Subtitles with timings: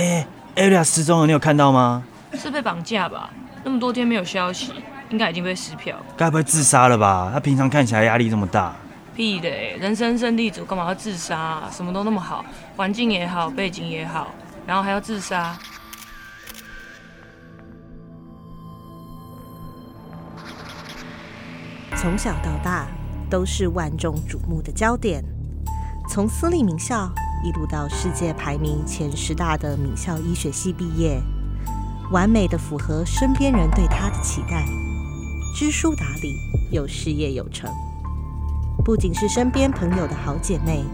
[0.00, 2.02] 哎欸、，Elia 失踪了，你有看到吗？
[2.32, 3.28] 是被绑架吧？
[3.62, 4.72] 那么多天没有消息，
[5.10, 5.94] 应该已经被撕票。
[6.16, 7.30] 该不会自杀了吧？
[7.34, 8.74] 他平常看起来压力这么大。
[9.14, 11.64] 屁的，人生胜利组干嘛要自杀？
[11.70, 12.42] 什么都那么好，
[12.78, 14.28] 环境也好，背景也好，
[14.66, 15.54] 然后还要自杀？
[21.96, 22.86] 从小到大
[23.28, 25.22] 都是万众瞩目的焦点，
[26.08, 27.12] 从私立名校
[27.42, 31.22] 一路到世界排名前十大的名校医学系毕业，
[32.12, 34.66] 完美的符合身边人对他的期待，
[35.54, 36.36] 知书达理
[36.70, 37.70] 又事业有成。
[38.84, 40.84] 不仅是身边朋友的好姐妹，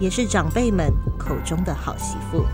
[0.00, 2.44] 也是长辈们口中的好媳妇。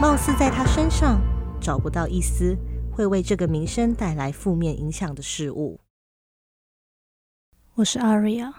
[0.00, 1.20] 貌似在她身上
[1.60, 2.56] 找不到一丝
[2.92, 5.80] 会为这个名声带来负面影响的事物。
[7.74, 8.52] 我是 Aria，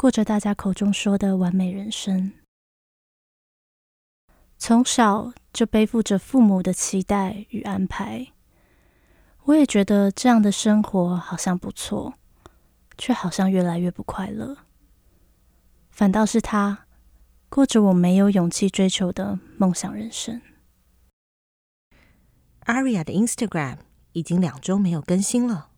[0.00, 2.32] 过着大家口中说的完美人生。
[4.56, 8.28] 从小就背负着父母的期待与安排，
[9.44, 12.14] 我也觉得这样的生活好像不错。
[12.96, 14.56] 却好像越来越不快乐，
[15.90, 16.86] 反倒是他
[17.50, 20.40] 过着我没有勇气追求的梦想人生。
[22.64, 23.80] Aria 的 Instagram
[24.12, 25.70] 已经两周没有更新了，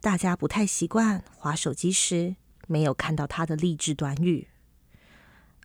[0.00, 2.36] 大家不太习惯滑手机时
[2.70, 4.46] 没有看到他的励志短语。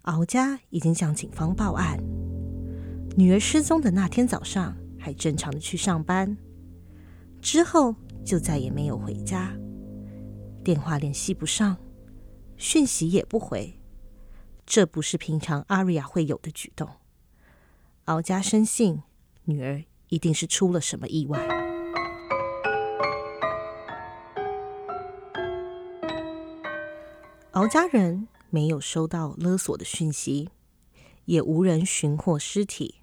[0.02, 2.00] 敖家已经向警方报案，
[3.16, 6.36] 女儿失踪的那天早上还正常的去上班，
[7.40, 7.96] 之后
[8.26, 9.56] 就再也没有回家。
[10.64, 11.78] 电话联系不上，
[12.58, 13.80] 讯息也不回，
[14.66, 16.90] 这不是平常阿瑞亚会有的举动。
[18.06, 19.04] 敖家深信
[19.44, 21.65] 女儿一定是出了什么意外。
[27.56, 30.50] 敖家人没有收到勒索的讯息，
[31.24, 32.96] 也无人寻获尸体。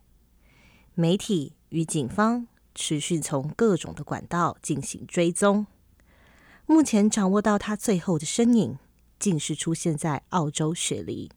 [0.93, 5.67] 媒体与警方持续从各种的管道进行追踪。
[6.67, 8.77] 目前掌握到他最后的身影，
[9.19, 11.31] 竟是出现在澳洲雪梨。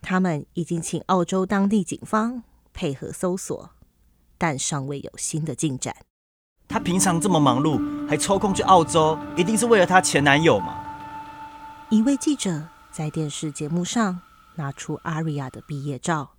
[0.00, 2.42] 他们已经请澳洲当地警方
[2.72, 3.70] 配合搜索，
[4.36, 5.94] 但尚未有新的进展。
[6.66, 10.81] 他平常这么忙碌，还抽空去澳洲，一定是为了他前男友嘛？
[11.92, 14.22] 一位记者在电视节目上
[14.54, 16.30] 拿出阿瑞亚的毕业照，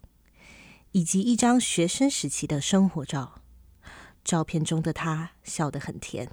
[0.93, 3.35] 以及一张学生时期的生活照。
[4.23, 6.27] 照片中的他笑得很甜。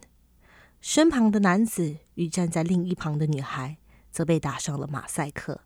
[0.80, 3.76] 身旁的男子与站在另一旁的女孩
[4.10, 5.60] 则被打上了马赛克。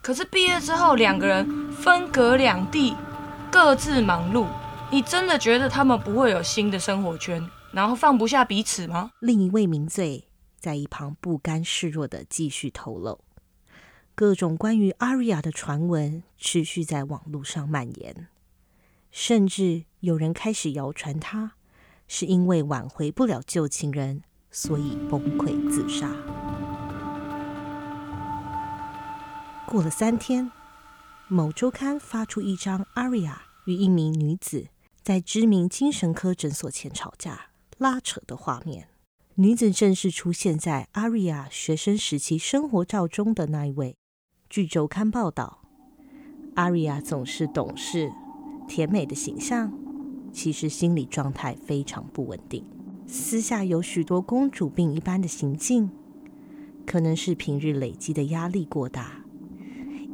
[0.00, 2.94] 可是毕业之后，两个人分隔两地，
[3.50, 4.46] 各自忙碌。
[4.92, 9.10] 你真的觉得他们不会有新的生活圈，然后放不下彼此吗？
[9.18, 10.28] 另一位名嘴
[10.66, 13.20] 在一旁不甘示弱的继续透露，
[14.16, 18.26] 各种关于阿瑞亚的传闻持续在网络上蔓延，
[19.12, 21.52] 甚至有人开始谣传他
[22.08, 24.24] 是因为挽回不了旧情人。
[24.50, 26.10] 所以崩溃自杀。
[29.68, 30.50] 过了三天，
[31.28, 34.68] 某周刊发出一张阿瑞亚与一名女子
[35.02, 38.88] 在知名精神科诊所前吵架拉扯的画面。
[39.38, 43.98] 女子正是出现在阿瑞亚学生时期生活照中的那一位。
[44.48, 45.60] 据周刊报道，
[46.54, 48.10] 阿瑞亚总是懂事、
[48.66, 49.70] 甜美的形象，
[50.32, 52.64] 其实心理状态非常不稳定。
[53.06, 55.90] 私下有许多公主病一般的行径，
[56.86, 59.22] 可能是平日累积的压力过大，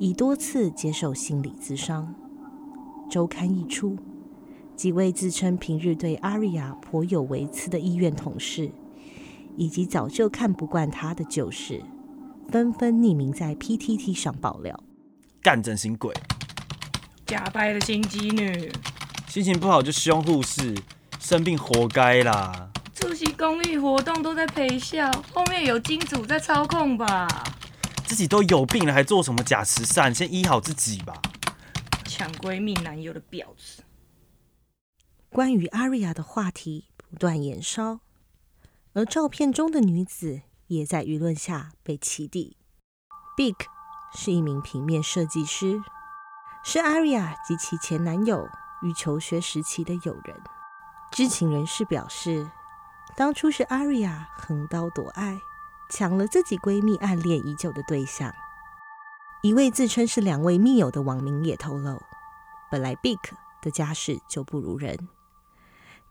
[0.00, 2.12] 已多次接受心理咨商。
[3.09, 3.97] 周刊一出，
[4.75, 8.72] 几位自称平日对阿瑞亚颇有微词的医院同事，
[9.57, 11.83] 以及早就看不惯他的旧事，
[12.51, 14.79] 纷纷匿名在 PTT 上爆料。
[15.43, 16.15] 干整形鬼，
[17.27, 18.73] 假掰的心机女，
[19.29, 20.75] 心情不好就凶护士，
[21.19, 22.71] 生病活该啦。
[22.95, 27.27] 出席公益活动都在陪笑，后面有金主在操控吧？
[28.05, 30.15] 自己都有病了，还做什么假慈善？
[30.15, 31.21] 先医好自己吧！
[32.05, 33.83] 抢闺蜜男友的婊子。
[35.31, 38.01] 关于阿瑞亚的话题不断延烧，
[38.94, 42.56] 而照片中的女子也在舆论下被起底。
[43.36, 43.56] Big
[44.15, 45.83] 是一名平面设计师，
[46.65, 48.48] 是阿瑞亚及其前男友
[48.83, 50.41] 与求学时期的友人。
[51.10, 52.50] 知情人士表示。
[53.15, 55.38] 当初是阿瑞亚横刀夺爱，
[55.91, 58.33] 抢了自己闺蜜暗恋已久的对象。
[59.42, 62.00] 一位自称是两位密友的网民也透露，
[62.71, 63.18] 本来 Big
[63.60, 65.10] 的家世就不如人，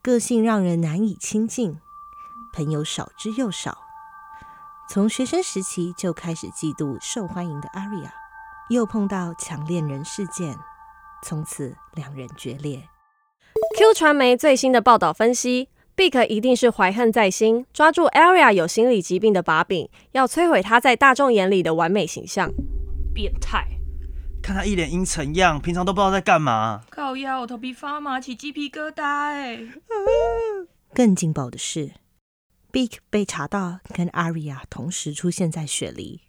[0.04, 1.80] 个性让人难以亲近，
[2.54, 3.78] 朋友少之又少。
[4.90, 8.14] 从学生时期就开始嫉妒受欢迎的阿瑞亚，
[8.70, 10.58] 又碰到抢恋人事件，
[11.24, 12.84] 从此两人决裂。
[13.78, 22.52] Q 传媒最新的报道分析，Big 一定是怀恨在心，抓住 Aria 有心理疾病的把柄，要摧毁他在大众眼里的完美形象。
[23.14, 23.68] 变态！
[24.44, 26.82] 看他一脸阴沉样，平常都不知道在干嘛。
[26.90, 29.60] 靠腰，我头皮发麻，起鸡皮疙瘩哎！
[30.94, 31.92] 更劲爆的是
[32.72, 36.22] ，Big 被查到跟 Aria 同时出现在雪梨，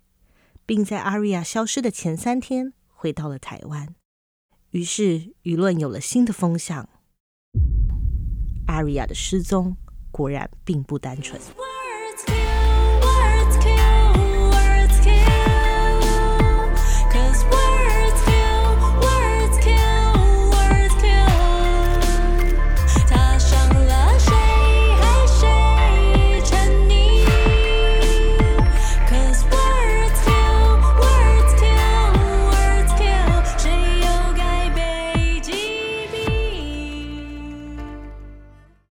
[0.66, 3.94] 并在 Aria 消失的前三天回到了台湾。
[4.70, 6.88] 于是舆论有了新的风向
[8.66, 9.76] ，Aria 的失踪
[10.10, 11.40] 果然并不单纯。